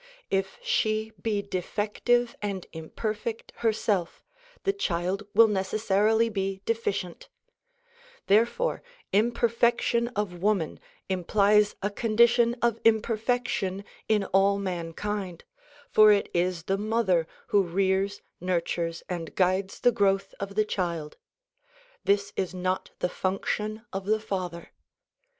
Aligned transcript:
If 0.31 0.57
she 0.63 1.11
be 1.21 1.43
defective 1.43 2.35
and 2.41 2.65
imperfect 2.73 3.53
herself 3.57 4.23
the 4.63 4.73
child 4.73 5.27
will 5.35 5.47
necessarily 5.47 6.27
be 6.27 6.63
deficient; 6.65 7.29
therefore 8.25 8.81
imperfection 9.13 10.07
of 10.15 10.41
woman 10.41 10.79
implies 11.07 11.75
a 11.83 11.91
condition 11.91 12.55
of 12.63 12.79
imperfection 12.83 13.85
in 14.09 14.23
all 14.23 14.57
mankind, 14.57 15.43
for 15.91 16.11
it 16.11 16.29
is 16.33 16.63
the 16.63 16.79
mother 16.79 17.27
who 17.49 17.61
rears, 17.61 18.23
nurtures 18.39 19.03
and 19.07 19.35
guides 19.35 19.81
the 19.81 19.91
growth 19.91 20.33
of 20.39 20.55
the 20.55 20.65
child. 20.65 21.17
This 22.05 22.33
is 22.35 22.55
not 22.55 22.89
the 22.97 23.07
function 23.09 23.85
of 23.93 24.07
the 24.07 24.19
father. 24.19 24.71